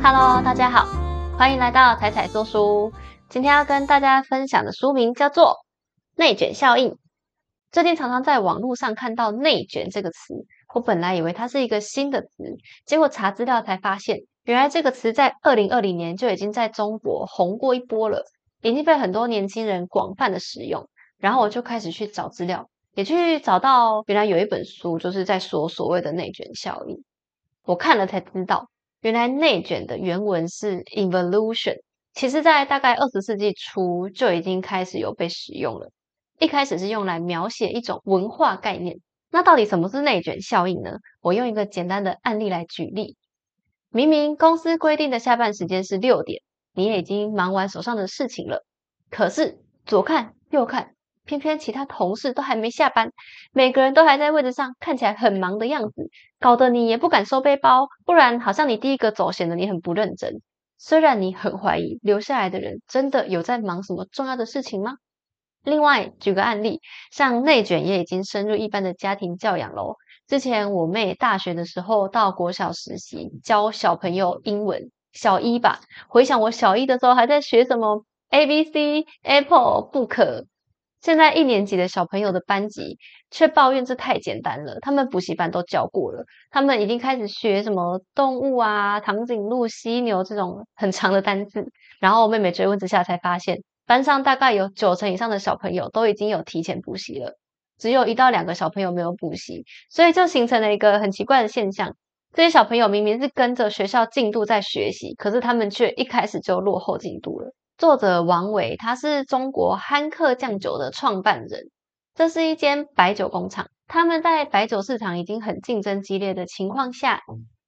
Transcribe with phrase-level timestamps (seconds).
[0.00, 0.86] Hello，大家好，
[1.36, 2.92] 欢迎来到彩彩说书。
[3.28, 5.44] 今天要跟大家分享的书名叫做
[6.16, 6.90] 《内卷效应》。
[7.72, 10.34] 最近常常在网络上看到“内卷”这个词，
[10.72, 12.28] 我本来以为它是一个新的词，
[12.86, 18.24] 结果查资料才发现，原来这个词在二零二零年就已经在中国红过一波了，
[18.62, 20.88] 已经被很多年轻人广泛的使用。
[21.18, 27.02] 然后我就开始去找资料，也去找到原来有一本书就是在说所谓的内卷效应。
[27.64, 28.68] 我看了才知道。
[29.00, 31.76] 原来内卷的原文是 evolution，
[32.14, 35.90] 其实在大概二十世纪初就已经开始有被使用了。
[36.40, 38.98] 一开始是用来描写一种文化概念。
[39.30, 40.98] 那到底什么是内卷效应呢？
[41.20, 43.16] 我用一个简单的案例来举例。
[43.90, 46.42] 明明公司规定的下班时间是六点，
[46.74, 48.64] 你也已经忙完手上的事情了，
[49.10, 50.94] 可是左看右看。
[51.28, 53.12] 偏偏其他同事都还没下班，
[53.52, 56.10] 每个人都还在位置上，看起来很忙的样子，
[56.40, 60.40] 搞得你也不敢收背包，不然好像你第一个走，显得你很不认真。
[60.78, 64.94] 虽然你很怀疑留下来的人真的有在忙什么重要的事情吗？
[65.64, 66.80] 另外举个案例，
[67.12, 69.96] 像内卷也已经深入一般的家庭教养喽。
[70.26, 75.80] 之前我妹大学的时候到国小实习，教小朋友英文，小一吧。
[76.08, 80.46] 回想我小一的时候还在学什么 A B C Apple Book。
[81.00, 82.98] 现在一年级的小朋友的班级
[83.30, 91.66] 却抱怨这太简单了，他们补习班都教过了，他们已经开始学什么动物啊、长颈鹿、犀牛这种很长的单字。
[92.00, 97.38] 然后妹妹追问之下才发现，班上大概有九成以上的小朋友都已经有提前补习了，
[97.78, 101.96] 只有一到两个小朋友没有补习，所以就形成了一个很奇怪的现象：
[102.34, 107.52] 这些小朋友明明是跟着学校进度在学习，可是他们却一开始就落后进度了。
[107.78, 111.70] 作者王维，他是中国憨客酱酒的创办人。
[112.12, 117.22] 这是一间白酒工厂，他们在白酒市场已经很竞争激烈的情况下，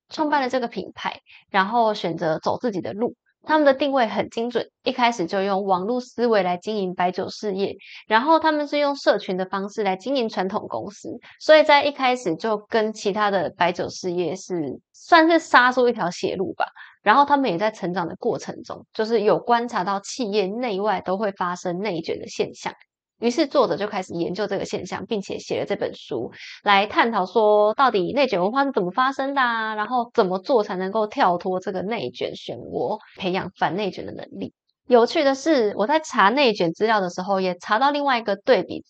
[0.09, 3.15] 创办了这个品牌，然后选择走自己的路。
[3.43, 16.67] 他们的定位很精准，一开始就用网络思维来经营白酒事业，然后他们是用社群的方式来经营传统公司，所以在一开始就跟其他的白酒事业是算是杀出一条血路吧。
[17.03, 22.75] 然后他们也在成长的过程中，就是有观察到企业内外都会发生内卷的现象，
[23.21, 26.33] 于是作者就开始研究这个现象，并且写了这本书
[26.63, 29.75] 来探讨说，到底内卷文化是怎么发生的，啊？
[29.75, 34.53] 然后怎么做才能够跳脱这个内卷漩涡，培养反内卷的能力。
[34.89, 38.83] 有趣的是，我在查内卷资料的时候，也查到另外一个对比，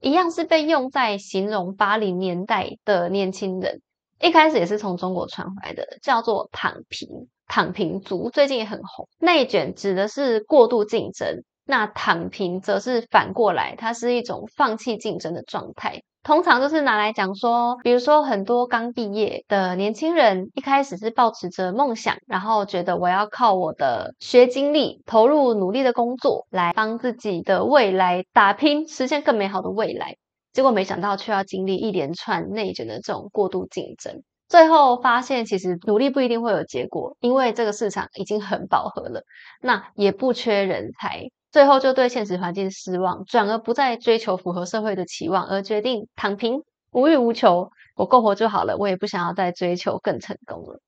[0.00, 3.82] 一样是被用在形容八零年代的年轻人，
[4.20, 7.28] 一开始也是从中国传回来的，叫做躺平。
[7.48, 16.00] 躺平族最近也很红，内卷指的是过度竞争，那躺平则是反过来，它是一种放弃竞争的状态。
[16.22, 30.16] 通常就是拿来讲说，比如说很多刚毕业的年轻人，一开始是抱持着梦想，然后觉得我要靠我的学经历，投入努力的工作，来帮自己的未来打拼，实现更美好的未来。
[30.52, 34.22] 结果没想到却要经历一连串内卷的这种过度竞争。
[34.48, 39.22] 最后发现，其实努力不一定会有结果，因为这个市场已经很饱和了，
[39.60, 41.22] 那也不缺人才。
[41.56, 46.60] 最后就对现实环境失望，转而不再追求符合社会的期望，而决定躺平，
[46.92, 47.70] 无欲无求。
[47.94, 50.80] 我够活就好了，我也不想要再追求更成功了。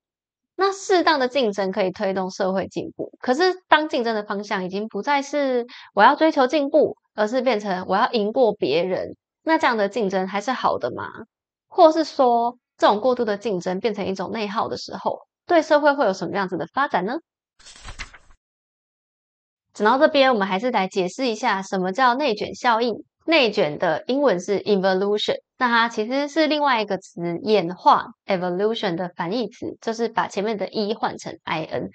[0.56, 11.08] 那适当的竞争可以推动社会进步，可是当竞争的方向已经不再是我要追求进步，而是变成我要赢过别人，那这样的竞争还是好的吗？
[11.68, 12.58] 或是说？
[12.76, 17.14] 这种过度的竞争变成一种内耗的时候，对社会会有什么样子的发展呢？
[19.78, 23.04] 讲到这边，我们还是来解释一下什么叫内卷效应。
[23.24, 31.90] 内卷的英文是 evolution，那它其实是另外一个词演化 evolution 的反义词，就是把前面的 e 换成 i n，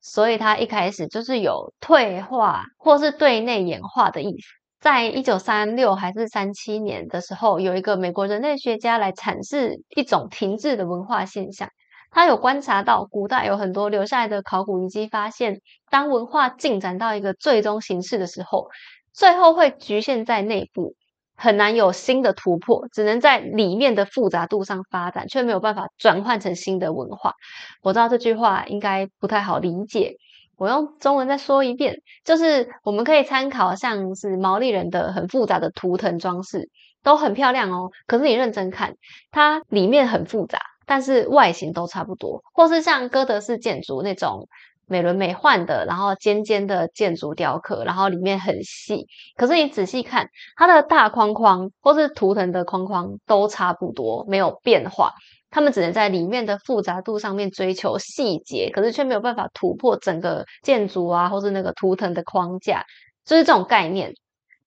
[0.00, 4.46] 所以它一开始就是有退化或是对内演化的意思。
[4.80, 11.68] 在一九三六还是三七年的时候，有一个美国人类学家来阐释一种停滞的文化现象。
[12.14, 18.68] 他有观察到古代有很多留下来的考古遗迹，发现当文化进展到一个最终形式的时候，
[19.12, 20.94] 最后会局限在内部，
[21.36, 27.34] 很难有新的突破，只能在里面的复杂度上发展，却没有办法转换成新的文化。
[27.82, 30.14] 我知道这句话应该不太好理解。
[30.56, 36.70] 我用中文再说一遍，就是我们可以参考像是毛利人的很复杂的图腾装饰，
[37.02, 37.90] 都很漂亮哦。
[38.06, 38.94] 可是你认真看，
[39.32, 42.42] 它里面很复杂，但是外形都差不多。
[42.52, 44.48] 或是像哥德式建筑那种
[44.86, 49.06] 美轮美奂的，然后尖尖的建筑雕刻，然后里面很细。
[49.36, 55.12] 可是你仔细看，它的大框框或是图腾的框框都差不多，没有变化。
[55.50, 62.84] 他们只能在里面的复杂度上面追求细节，可是却没有办法突破整个建筑啊，或是那个图腾的框架，
[63.24, 64.14] 就是这种概念。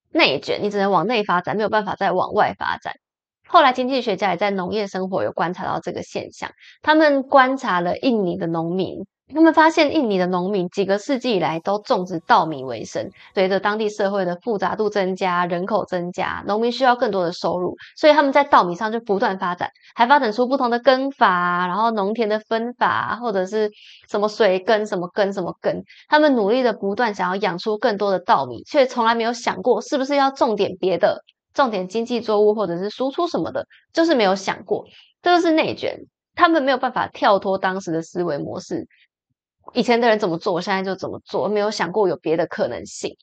[0.09, 2.93] 内卷，你只能往内发展，没有办法再往外发展。
[3.47, 6.51] 后来经济学家也在农业生活有观察到这个现象，
[6.81, 9.05] 他们观察了印尼的农民。
[9.35, 13.11] 他们发现，印尼的农民几个世纪以来都种植稻米为生。
[13.33, 23.69] 随着当地社会的复杂度增加，人口增加，农民需要更多的收入，所以他们在稻米上就不断发展，还发展出不同的耕法，然后农田的分法，或者是
[24.09, 25.83] 什么水耕、什么耕、什么耕。
[26.07, 31.21] 他们努力的不断想要养出更多的稻米，却从来没有想过是不是要种点别的，
[31.57, 34.85] 重点经济作物或者是输出什么的，就是没有想过。
[35.23, 36.05] 这就是内卷，
[36.35, 38.87] 他们没有办法跳脱当时的思维模式。
[39.73, 43.17] 以前的人怎么做，我现在就怎么做，没有想过有别的可能性。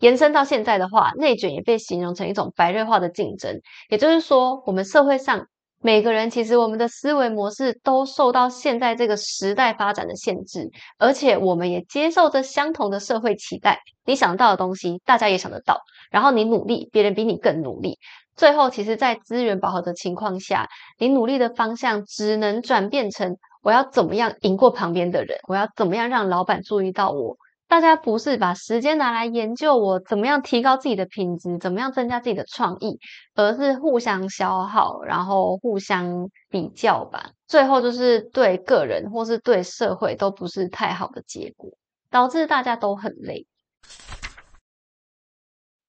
[0.00, 3.62] 延伸到现在的话，内卷也被形容成一种白热化的竞争。
[3.88, 5.48] 也就是说，我们社会上
[5.80, 13.80] 每个人其实我们的思维模式都受到现在这个时代发展的限制，而且我们也接受着相同的社会期待。
[14.04, 15.80] 你想到的东西，大家也想得到，
[16.10, 17.98] 然后你努力，别人比你更努力。
[18.34, 23.36] 最后，其实，在资源饱和的情况下，你努力的方向只能转变成。
[23.60, 25.38] 我要怎么样赢过旁边的人？
[25.48, 27.36] 我要怎么样让老板注意到我？
[27.68, 32.98] 大家不是把时间拿来研究我怎么样提高自己的品质，怎么样增加自己的创意，
[33.34, 37.32] 而是互相消耗，然后互相比较吧。
[37.46, 41.70] 最后就是对个人或是对社会都不是太好的结果，
[42.10, 43.46] 导致大家都很累。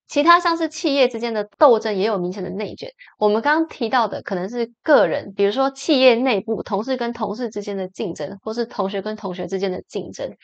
[0.07, 2.89] 其他像是企业之间的斗争也有明显的内卷。
[3.19, 10.35] 我们刚刚提到的可能是个人，比如说企业内部同事跟同事之间的竞争，或是同学跟同学之间的竞争。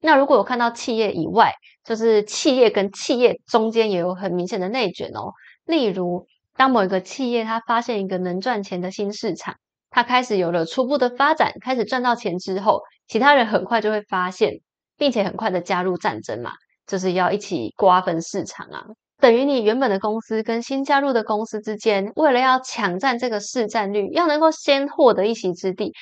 [0.00, 1.54] 那如果有看到企业以外，
[1.84, 5.32] 就是企业跟企业中间也有很明显的内卷哦。
[5.64, 6.26] 例如，
[6.56, 9.56] 当某一个企业它发现一个能赚钱的新市场，
[9.90, 14.60] 它开始有了初步的发展，开始赚到钱之后，其他人很快就会发现，
[14.96, 16.52] 并且很快的加入战争嘛，
[16.86, 18.84] 就是要一起瓜分市场啊。
[19.18, 25.94] 等于你原本的公司跟新加入的公司之间，为了要抢占这个市占率，要能够先获得一席之地，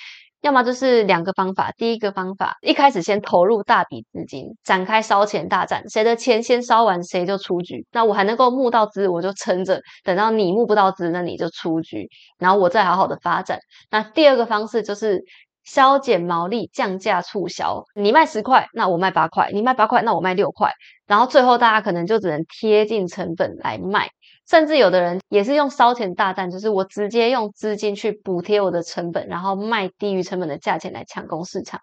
[0.44, 1.72] 要么就是两个方法。
[1.78, 7.86] 第一个方法，一开始先投入大笔资金，展开烧钱大战，谁的钱先烧完，谁就出局。
[7.92, 13.58] 那我还能够募到资，我就撑着，等到你募不到资，那你就出局，然后我再好好的发展。
[13.90, 15.24] 那第二个方式就是
[15.64, 17.82] 削减毛利，降价促销。
[17.94, 20.72] 你卖十块，那我卖八块；你卖八块，那我卖六块。
[21.06, 24.10] 然后最后大家可能就只能贴近成本来卖，
[24.48, 31.80] 甚至有的人也是用烧钱大战，就是我直接用资金去补贴我的成本，然后卖低于成本的价钱来抢攻市场。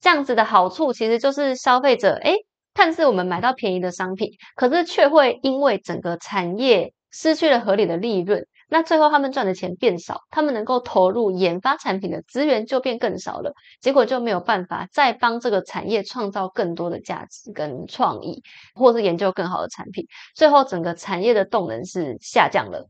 [0.00, 2.34] 这样子的好处其实就是消费者诶
[2.74, 8.46] 看似我们买到便宜的商品，可是却会因为整个产业失去了合理的利润。
[8.72, 13.52] 那最后他们赚的钱变少，他们能够投入研发产品的资源就变更少了，
[13.82, 18.42] 结果就没有办法再帮这个产业创造更多的价值跟创意，
[18.74, 22.88] 或是研究更好的产品，最后整个产业的动能是下降了。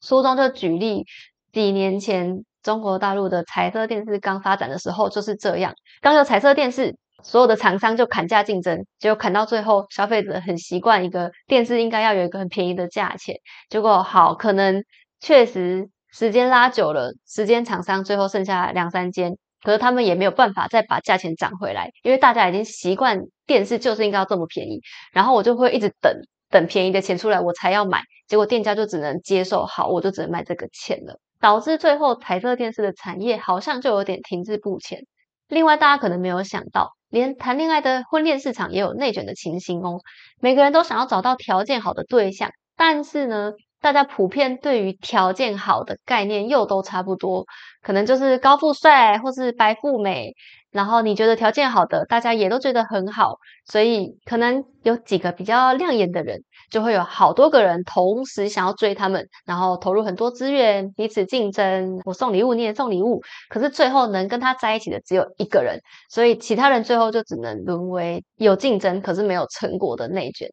[0.00, 1.04] 书中就举例，
[1.52, 6.96] 几年前中国大陆的彩色电视刚发展的时候就是这样，刚有彩色电视。
[7.22, 13.36] 所有的厂商就砍价竞争，结果砍到最后，消费者很习惯一个电视应该要有一个很便宜的价钱。
[13.68, 14.82] 结果好，可能
[15.20, 24.80] 确实时间拉久了，时间厂商最后剩下两三间，可是他们也没有办法再把价钱涨回来，因为大家已经习惯电视就是应该要这么便宜。
[25.12, 26.12] 然后我就会一直等
[26.48, 28.02] 等便宜的钱出来，我才要买。
[28.26, 35.04] 结果店家就只能接受，好，我就只能卖这个钱了，导致最后彩色电视的产业好像就有点停滞不前。
[35.48, 36.96] 另外，大家可能没有想到。
[37.10, 40.00] 连谈恋爱的婚恋市场也有内卷的情形哦。
[40.40, 47.44] 每个人都想要找到条件好的对象，但是呢，大家普遍对于条件好的概念又都差不多，
[47.82, 50.32] 可能就是高富帅或是白富美。
[50.70, 62.00] 然后你觉得条件好的，大家也都觉得很好，所以可能有几个比较亮眼的人，就会有好多个人同时想要追他们，然后投入很多资源，彼此竞争。
[62.04, 70.48] 我送礼物，你也送礼物，可是最后能跟他在一起的只有一个人，所以其他人最后就只能沦为有竞争可是没有成果的内卷。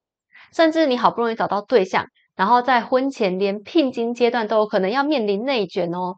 [0.53, 2.05] 甚至你好不容易找到对象，
[2.35, 6.15] 然后在婚前连聘金阶段都有可能要面临内卷哦。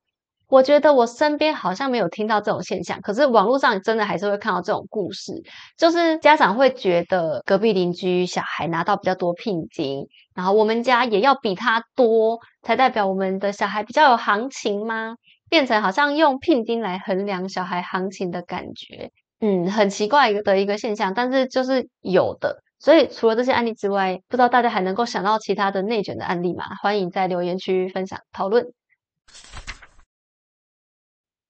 [0.50, 5.44] 我觉得我身边好像没有听到这种现象，可是网络上真的还是会看到这种故事，
[5.78, 15.16] 就是家长会觉得隔壁邻居小孩拿到比较多聘金，然后我们家也要比他多，才代表我们的小孩比较有行情吗？
[15.50, 22.64] 变成好像用聘金来衡量小孩行情的感觉，嗯，很奇怪的一个现象，但是就是有的。
[22.80, 26.66] 所以除了这些案例之外，不知道大家还能够想到其他的内卷的案例吗？
[26.82, 28.66] 欢迎在留言区分享讨论。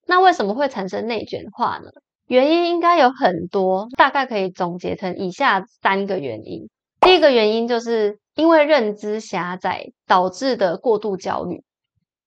[0.09, 1.91] 那为什么会产生内卷化呢？
[2.27, 6.67] 原因应该有很多，大概可以总结成以下三个原因。
[6.99, 11.63] 第一个原因就是因为认知狭窄导致的过度焦虑。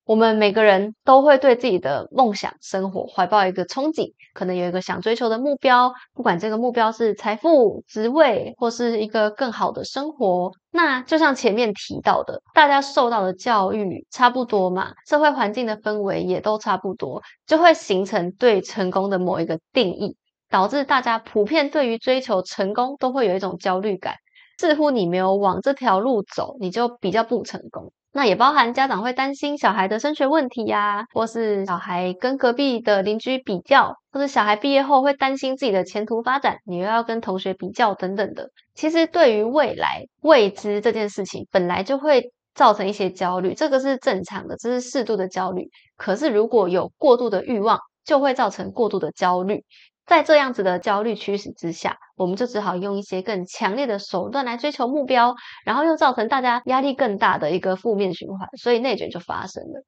[0.04, 10.50] 我们每个人都会对自己的梦想生活怀抱一个憧憬，可能有一个想追求的目标，不管这个目标是财富、职位，或是一个更好的生活。
[10.72, 20.16] 那就像前面提到的，大家受到的教育差不多嘛，社会环境的氛围也都差不多，就会形成对成功的某一个定义，
[20.50, 24.16] 导致大家普遍对于追求成功都会有一种焦虑感，
[24.58, 27.92] 似乎你没有往这条路走，你就比较不成功。
[28.14, 38.50] 那也包含家长会担心小孩的升学问题呀，或是小孩跟隔壁的邻居比较，或是小孩毕业后会担心自己的前途发展，你又要跟同学比较等等的。
[38.74, 45.70] 其实对于未来未知这件事情，本来就会造成一些焦虑，这个是正常的，这是适度的焦虑。
[45.96, 49.64] 可是如果有过度的欲望，就会造成过度的焦虑。
[50.06, 59.84] 在这样子的焦虑驱使之下，我们就只好用一些更强烈的手段来追求目标，然后又造成大家压力更大的一个负面循环，所以内卷就发生了。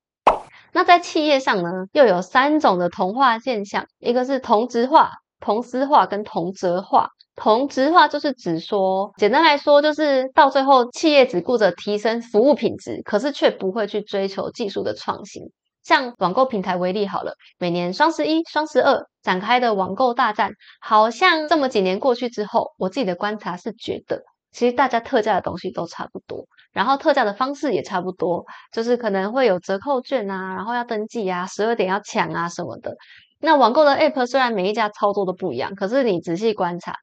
[0.73, 7.11] 那在企业上呢，又有三种的同化现象，一个是同质化、同丝化跟同质化。
[7.37, 15.43] 同质化就是指说，简单来说，就是到最后企业只顾着提升服务品质，可是却不会去追求技术的创新。
[15.85, 32.97] 像网购平台为例好了，每年双十一、双十二展开的网购大战，好像这么几年过去之后，我自己的观察是觉得，其实大家特价的东西都差不多，然后特价的方式也差不多，就是可能会有折扣券啊，然后要登记啊，十二点要抢啊什么的。
[33.41, 36.97] 那网购的 App 虽然每一家操作都不一样，可是你仔细观察，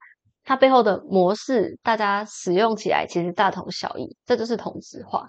[0.43, 5.27] 它背后的模式，大家使用起来其实大同小异，这就是同质化，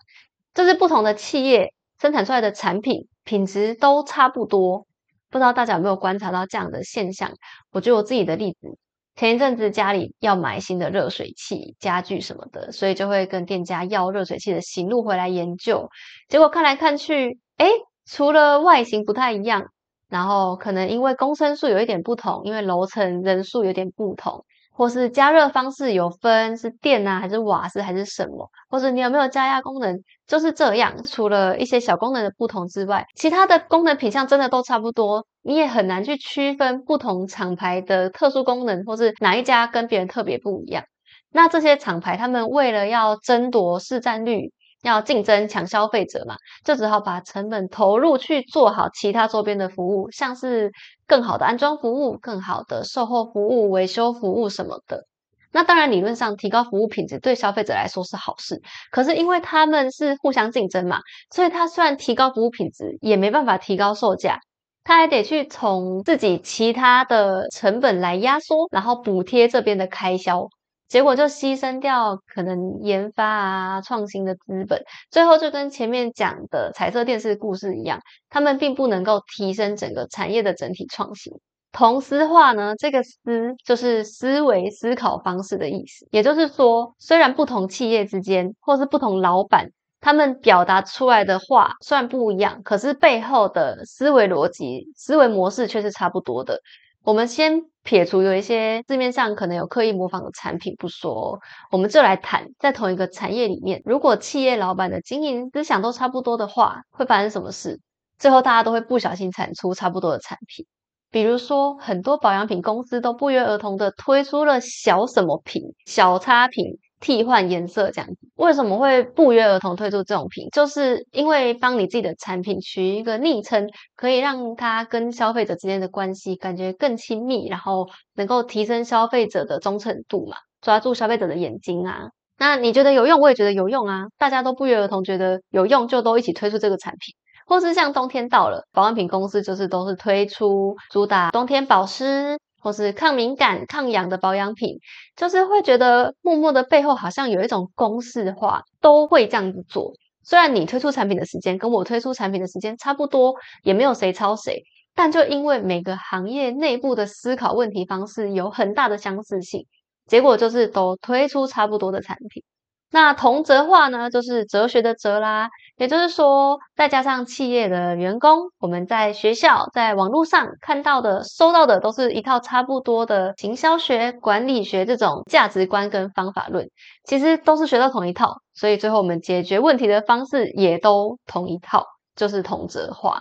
[0.54, 1.74] 这是不同的企业。
[2.00, 4.86] 生产出来的产品品质都差不多，
[5.30, 7.30] 不知道大家有没有观察到这样的现象？
[7.70, 8.76] 我举我自己的例子，
[9.14, 15.88] 前一阵子家里要买新的热水器、家具什么的，所以就会跟店家要热水器的型录回来研究。
[16.28, 17.68] 结果看来看去，哎，
[18.06, 19.66] 除了外形不太一样，
[20.08, 24.44] 然后可能因为公升数有一点不同，因为楼层人数有点不同。
[24.72, 31.02] 或是加热方式有分是电啊还是瓦斯还是什么，或者你有没有加压功能，就是这样。
[31.04, 40.84] 除了一些小功能的不同之外，其他的功能品相真的都差不多，你也很难去区分不同厂牌的特殊功能，或是哪一家跟别人特别不一样。
[41.30, 44.52] 那这些厂牌他们为了要争夺市占率。
[44.82, 50.72] 要竞争抢消费者嘛，就只好把成本投入去做好其他周边的服务，像是
[51.06, 55.06] 更好的安装服务、更好的售后服务、维修服务什么的。
[55.52, 58.60] 那当然，理论上提高服务品质对消费者来说是好事，
[58.90, 64.38] 可是因为他们是互相竞争嘛，所以他虽然提高服务品质，也没办法提高售价，
[64.82, 70.48] 他还得去从自己其他的成本来压缩，然后补贴这边的开销。
[70.92, 81.32] 结果就牺牲掉可能研发啊创新的资本，最后就跟前面讲的彩色电视故事一样，他们并不能够提升整个产业的整体创新。
[81.72, 83.16] 同思化呢，这个思
[83.64, 96.60] 就是思维思考方式的意思，也就是说，虽然不同企业之间或是不同老板，他们表达出来的话虽然不一样，可是背后的思维逻辑、思维模式却是差不多的。
[97.04, 101.40] 我们先撇除有一些市面上可能有刻意模仿的产品不说，
[101.72, 107.80] 我们就来谈，在同一个产业里面，如果企业老板的经营思想都差不多的话，会发生什么事？
[108.18, 110.64] 最后大家都会不小心产出差不多的产品。
[111.10, 116.78] 比如说，很多保养品公司都不约而同的推出了小什么品、小差品。
[117.02, 120.48] 替换颜色这样子，为什么会不约而同推出这种品？
[120.52, 132.10] 就是因为帮你自己的产品取一个昵称，可以让它跟消费者之间的关系感觉更亲密，然后能够提升消费者的忠诚度嘛，抓住消费者的眼睛啊。
[132.38, 137.14] 那你觉得有用，我也觉得有用啊，大家都不约而同觉得有用，就都一起推出这个产品。
[137.44, 142.38] 或是像冬天到了，保养品公司就是都是推出主打冬天保湿。
[142.62, 144.78] 或是抗敏感、抗氧的保养品，
[145.16, 149.92] 就是会觉得默默的背后好像有一种公式化，都会这样子做。
[150.24, 154.62] 虽然你推出产品的时间跟我推出产品的时间差不多，也没有谁抄谁，
[154.94, 159.66] 但就因为每个行业内部的思考问题方式有很大的相似性，
[160.06, 162.44] 结果就是都推出差不多的产品。
[162.92, 176.68] 那同哲化呢，就是哲学的哲啦，也就是说，再加上企业的员工，我们在学校、在网络上看到的、收到的，都是一套差不多的行销学、管理学这种价值观跟方法论，
[177.04, 183.20] 其实都是学到同一套，所以最后我们解决问题的方式也都同一套，就是同哲化。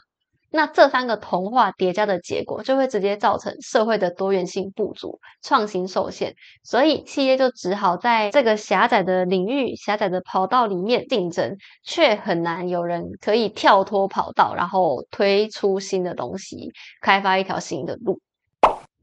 [0.53, 6.36] 那这三个童话叠加的结果，就会直接造成社会的多元性不足，创新受限。
[6.62, 18.20] 所以企业就只好在这个狭窄的领域、狭窄的跑道里面竞争，却很难有人可以跳脱跑道，然后推出新的东西，开发一条新的路。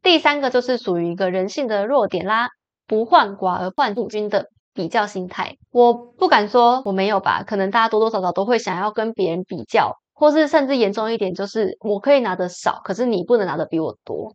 [0.02, 2.48] 第三个就是属于一个人性的弱点啦，
[2.86, 5.56] 不患寡而患不均的比较心态。
[5.70, 9.96] 我不敢说我没有吧，可能大家多多少少都会想要跟别人比较。
[10.18, 14.34] 或是甚至严重一点，就是我可以拿的少，可是你不能拿的比我多。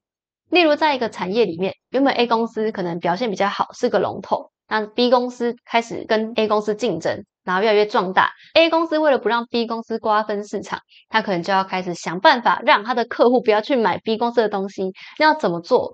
[0.49, 8.31] 例如，在一个产业里面，原本 A 公司可能表现比较好，是个龙头，那 B 公司开始跟 A 公司竞争，然后越来越壮大。
[8.53, 14.93] A 公司为了不让 B 公司瓜分市场，他可能就要开始想办法让他的客户不要去买 B 公司的东西。
[15.19, 15.91] 那要怎么做？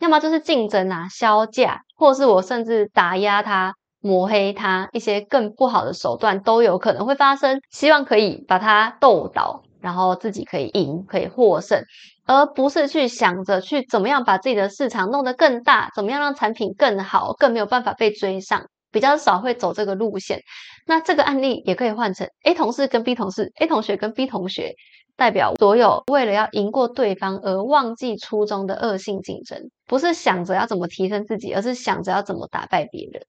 [0.00, 3.74] 要么就是竞争啊，销价，或是我甚至打压他。
[4.00, 7.60] 抹黑他，一些更不好的手段都有可能会发生。
[7.70, 11.84] 希望可以把他斗倒，然后自己可以赢，可以获胜，
[12.26, 18.64] 而不是去想着去怎么样把自己的市场弄得更大，怎么样让产品更好，更没有办法被追上。
[18.92, 20.40] 比较少会走这个路线。
[20.84, 24.74] 那这个案例也可以换成 A 同事跟 B 同事，A 同学跟 B 同学，
[25.16, 33.22] 代表所有为了要赢过对方而忘记初衷的恶性竞争，不是想着要怎么提升自己，而是想着要怎么打败别人。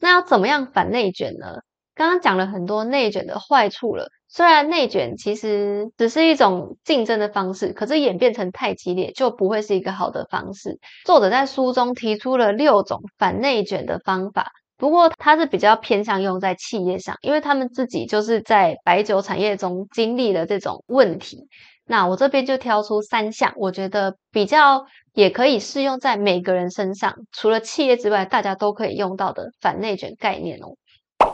[0.00, 1.60] 那要怎么样反内卷呢？
[1.94, 4.08] 刚刚讲了很多内卷的坏处了。
[4.28, 10.78] 虽然内卷其实只是一种竞争的方式，可是演变成太激烈就不会是一个好的方式。
[11.04, 21.48] 作者在书中提出了六种反内卷的方法，不过他是比较偏向用在企业上，因为他们自己就是在白酒产业中经历了这种问题。
[21.88, 30.76] 那我这边就挑出三项，我觉得比较也可以适用在每个人身上，除了企业之外，大家都可以用到的反内卷概念哦。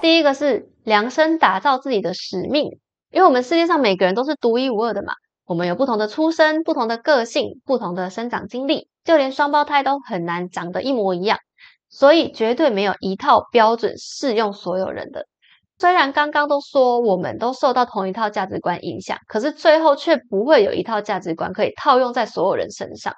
[0.00, 2.78] 第一个是量身打造自己的使命，
[3.10, 11.38] 因为我们世界上每个人都是独一无二的嘛，我们有不同的出身、不同的个性、不同的生长经历，就连双胞胎都很难长得一模一样，
[11.90, 15.26] 所以绝对没有一套标准适用所有人的。
[15.78, 23.14] 虽然刚刚都说我们都受到同一套价值观影响，可是最后却不会有一套价值观可以套用在所有人身上。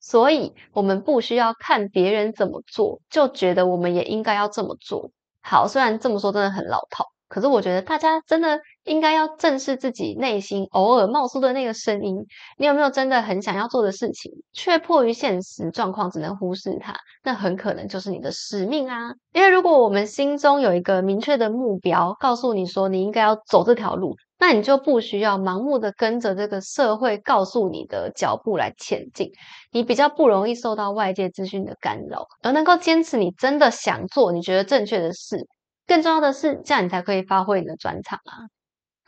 [0.00, 5.10] 所以，我们不需要看别人怎么做，就觉得我们也应该要这么做。
[5.42, 7.04] 好，虽然这么说真的很老套。
[7.28, 12.16] 可是我觉得大家真的应该要正视自己内心偶尔冒出的那个声音。
[12.58, 16.94] 你有没有真的很想要做的事情，却迫于现实状况只能忽视它？
[17.22, 19.12] 那很可能就是你的使命啊！
[19.32, 29.30] 因为如果我们心中有一个明确的目标，告诉你说你应该要走这条路，那你就不需要盲目的跟着这个社会告诉你的脚步来前进。
[29.70, 35.46] 你比较不容易受到外界资讯的干扰，而能够坚持你真的想做、你觉得正确的事。
[35.86, 38.48] 更重要的是，这样你才可以发挥你的专长啊！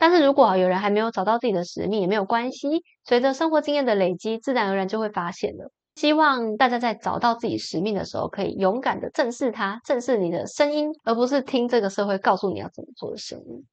[0.03, 5.71] 但是如果有人还没有找到自己的使命，也没有关系，随着生活经验的累积，自然而然就会发现了。
[5.95, 13.65] 希望大家在找到自己使命的时候，可以勇敢的正视它，正视你的声音，而不是听这个社会告诉你要怎么做的声音。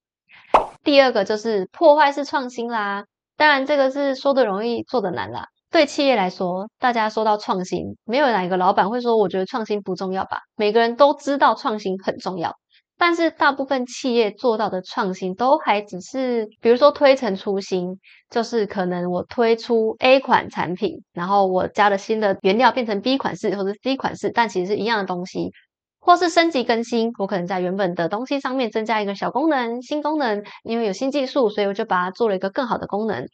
[0.84, 5.48] 第二个就是破坏式创新啦，当然这个是说的容易，做的难啦。
[5.68, 10.42] 对企业来说，大家说到创新，没有哪一个老板会说我觉得创新不重要吧？
[10.54, 12.54] 每个人都知道创新很重要。
[13.02, 25.50] 但是大部分企业做到的创新都还只是，比如说推陈出新，就是可能我推出 A 款产品，然后我加了新的原料变成 B 款式或者 C 款式，但其实是一样的东西，
[25.98, 33.26] 或是升级更新，我可能在原本的东西上面增加一个小功能、新功能，因为有新技术，所以我就把它做了一个更好的功能，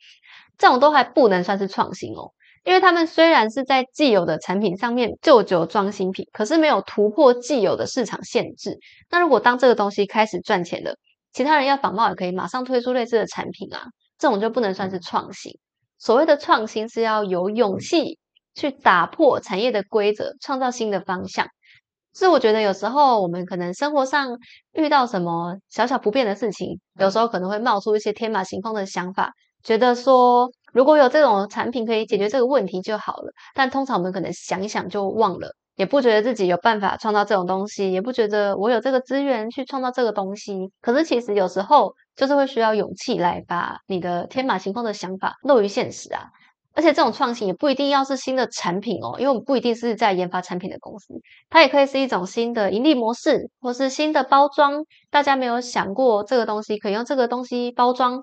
[0.56, 2.30] 这种都还不能算是创新哦。
[2.66, 8.76] 因为他们虽然是在既有的产品上面旧酒装新品，可是没有突破既有的市场限制。
[9.08, 10.96] 那如果当这个东西开始赚钱了，
[11.32, 13.84] 其他人要仿冒也可以马上推出类似的产品啊，
[14.18, 15.52] 这种就不能算是创新。
[15.96, 18.18] 所谓的创新是要有勇气
[18.56, 21.46] 去打破产业的规则，创造新的方向。
[22.16, 24.38] 是我觉得有时候我们可能生活上
[24.72, 30.50] 遇到什么小小不便的事情，有时候可能会冒出一些天马行空的想法，觉得说。
[30.76, 40.70] 如果有这种产品可以解决这个问题就好了，但通常我们可能想一想就忘了，也不觉得自己有办法创造这种东西，也不觉得我有这个资源去创造这个东西。
[40.82, 46.24] 可是其实有时候就是会需要勇气来把你的天马行空的想法落于现实啊。
[46.74, 51.14] 而且这种创新也不一定要是新的产品哦，因为我们不一定是在研发产品的公司，
[51.48, 54.84] 它也可以是一种新的盈利模式，或是新的包装。
[55.10, 58.20] 大家没有想过这个东西可以用这个东西包装。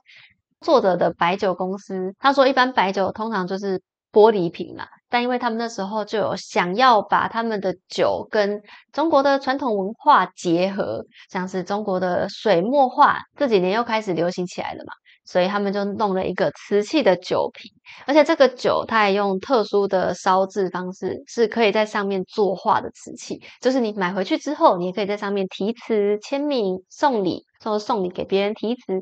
[0.63, 3.79] 作者的白酒公司，他说一般白酒通常就是
[4.11, 14.93] 玻璃瓶嘛，但因为他们那时候就有想要把他们的酒跟中国的传统文化结合，像是中国的水墨画，这几年又开始流行起来了嘛，
[15.25, 17.71] 所以他们就弄了一个瓷器的酒瓶，
[18.05, 23.41] 而且这个酒它还用特殊的烧制方式，是可以在上面作画的瓷器。
[23.61, 29.01] 就是你买回去之后，你也可以在上面题词、签名、送礼，或者送礼给别人题词，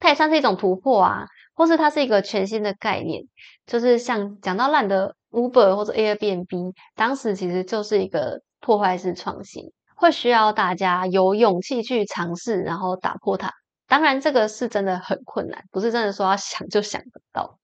[0.00, 1.26] 它也算是一种突破啊。
[1.52, 3.24] 或是它是一个全新的概念，
[3.66, 13.52] 就是像讲到烂的 Uber 或者 Airbnb，当时其实就是一个破坏式创新，会需要大家有勇气去尝试，然后打破它。
[13.86, 17.58] 当然，这个是真的很困难，不是真的说要想就想得到。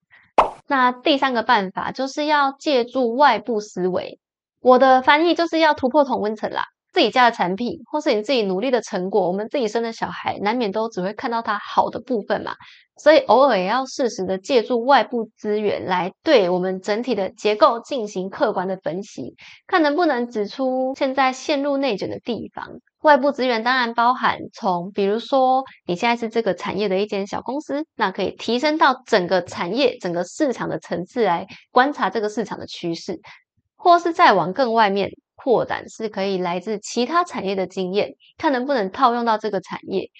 [0.66, 4.20] 那第三个办法就是要借助外部思维。
[4.60, 6.66] 我的翻译就是要突破同温层啦。
[6.96, 12.54] 自己家的产品，或是你自己努力的成果，我们自己生的小孩，难免都只会看到它好的部分嘛。
[12.96, 22.66] 所以偶尔也要适时的借助外部资源，来对我们整体的结构进行客观的分析，看能不能指出现在陷入内卷的地方。
[23.02, 33.20] 外部资源当然包含从，比如说你现在是这个产业的一间小公司，那可以提升到整个产业、整个市场的层次来观察这个市场的趋势，
[33.76, 35.10] 或是再往更外面
[35.46, 40.10] 拓展，是可以来自其他产业的经验，看能不能套用到这个产业。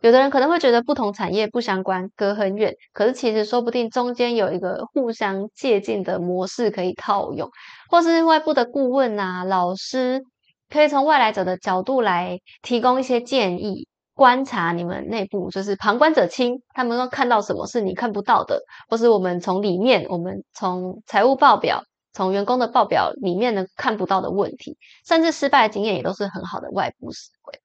[0.00, 7.50] 有的人可能会觉得不同产业不相关，隔很远，可是其实说不定中间有一个互相借鉴的模式可以套用，
[7.90, 10.22] 或是外部的顾问啊、老师。
[10.70, 18.58] 可以从外来者的角度来提供一些建议，观察你们内部，就是旁观者清，他们都看到什么是你看不到的，
[18.88, 21.82] 或是我们从里面，我们从财务报表、
[22.12, 27.60] 从员工的报表里面呢看不到的问题，甚至失败的经验也都是很好的外部思维。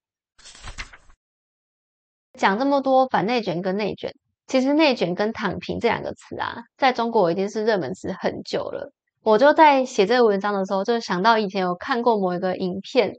[2.33, 4.13] 讲这么多反内卷跟内卷，
[4.45, 8.93] 其实内卷跟躺平这两个词啊，在中国已经是热门词很久了。
[9.23, 13.15] 我就在写这个文章的时候，就想到以前有看过某一个影片，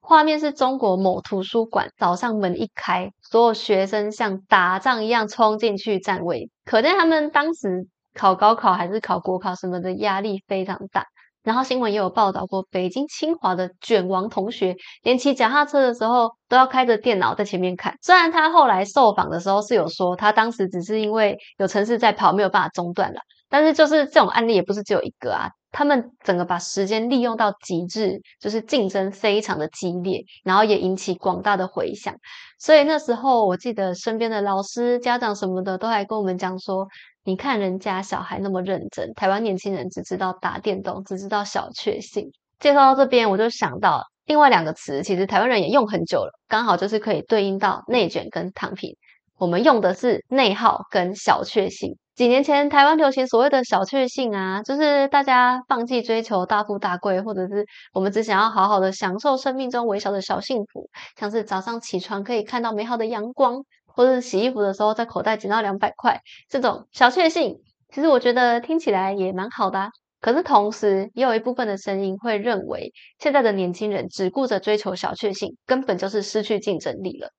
[0.00, 11.06] 画面是中国某图书馆早上门一开，所有学生像打仗一样冲进去占位，可见他们当时考高考还是考国考什么的压力非常大。
[11.42, 17.96] 然后新闻也有报道过，北京清华的卷王同学连骑脚踏车的时候都要开着电脑在前面看。
[18.00, 23.20] 虽然他后来受访的时候是有说，他当时只是因为有城市在跑，没有办法中断了。
[23.48, 32.14] 但是就是这种案例也不是只有一个啊，他们整个把时间利用到极致，就是竞争非常的激烈，然后也引起广大的回响。
[32.58, 36.86] 所以那时候我记得身边的老师、家长什么的都还跟我们讲说
[37.24, 48.96] ：“你看人家小孩那么认真，台湾年轻人只知道打电动，只知道小确幸。”介绍到这边，我就想到另外两个词，其实台湾人也用很久了，刚好就是可以对应到内卷跟躺平。
[49.38, 51.96] 我们用的是内耗跟小确幸。
[52.14, 69.90] 几年前，台湾流行所谓的小确幸啊，就是大家放弃追求大富大贵，或者是我们只想要好好的享受生命中微小的小幸福，像是早上起床可以看到美好的阳光，或者洗衣服的时候在口袋捡到两百块，这种小确幸，其实我觉得听起来也蛮好的。
[70.20, 77.30] 可是同时，也有一部分的声音会认为，现在的年轻人只顾着追求小确幸，根本就是失去竞争力了。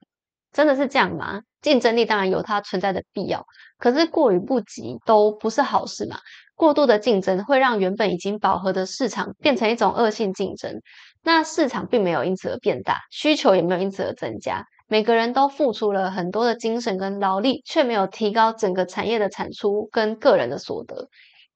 [0.52, 1.42] 真的是这样吗？
[1.62, 3.46] 竞争力当然有它存在的必要，
[3.80, 6.18] 可是过于不及都不是好事嘛。
[6.56, 10.82] 过度的竞争会让原本已经饱和的市场变成一种恶性竞争，
[11.24, 14.66] 那市场并没有因此而变大，需求也没有因此而增加。
[14.94, 21.08] 每个人都付出了很多的精神跟劳力，却没有提高整个产业的产出跟个人的所得，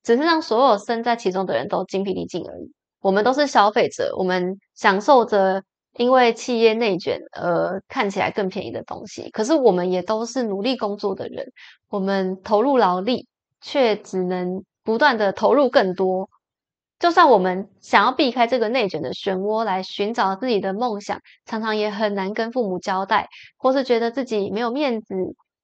[0.01, 2.71] 只是让所有身在其中的人都精疲力尽而已。
[2.99, 5.61] 我们都是消费者，我们享受着。
[5.99, 11.47] 因为企业内卷而看起来更便宜的东西，可是我们也都是努力工作的人，
[11.89, 13.27] 我们投入劳力，
[13.61, 16.29] 却只能不断的投入更多。
[16.99, 25.15] 就算我们想要避开这个内卷的漩涡，来寻找自己的梦想，常常也很难跟父母交代，或是觉得自己没有面子。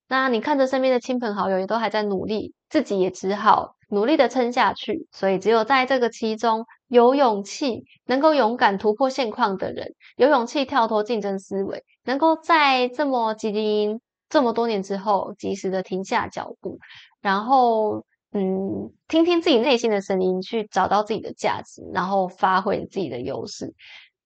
[0.08, 3.76] 那你看着身边的亲朋好友也都还在努力，自己也只好。
[3.89, 16.80] 努力的撑下去，所以只有在这个其中有勇气，能够勇敢突破现况的人，有勇气跳脱竞争思维，能够在这么几经这么多年之后，及时的停下脚步，
[17.22, 18.04] 然后
[18.36, 23.74] 嗯，听听自己内心的声音，去找到自己的价值，然后发挥自己的优势，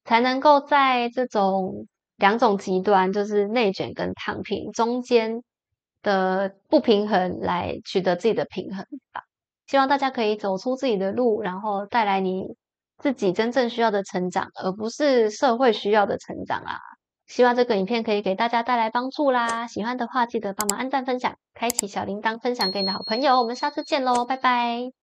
[0.05, 5.43] 才能够在这种两种极端，就是内卷跟躺平中间
[6.01, 9.23] 的不平衡，来取得自己的平衡吧。
[9.65, 12.55] 希望大家可以走出自己的路，然后带来你
[12.99, 16.79] 自己真正需要的成长，而不是社会需要的成长啊！
[17.27, 19.67] 希望这个影片可以给大家带来帮助啦！
[19.67, 23.39] 喜欢的话记得帮忙按赞、分享、开启小铃铛，分享给你的好朋友。
[23.41, 24.91] 我们下次见喽，拜拜！